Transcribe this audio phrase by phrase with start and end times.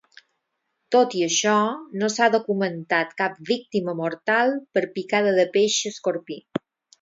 [0.93, 1.51] Tot i això,
[2.03, 6.41] no s'ha documentat cap víctima mortal per picada de peix escorpí.